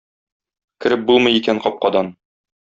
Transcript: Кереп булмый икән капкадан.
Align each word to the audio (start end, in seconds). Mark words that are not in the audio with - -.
Кереп 0.85 1.03
булмый 1.11 1.37
икән 1.41 1.61
капкадан. 1.67 2.11